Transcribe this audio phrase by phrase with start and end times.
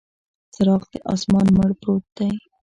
[0.53, 2.29] څراغ د اسمان، مړ پروت دی